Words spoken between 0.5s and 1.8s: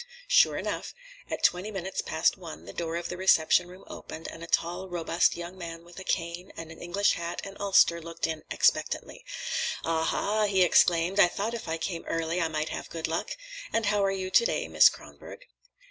enough, at twenty